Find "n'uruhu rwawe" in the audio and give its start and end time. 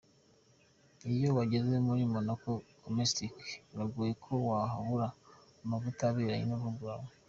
6.47-7.07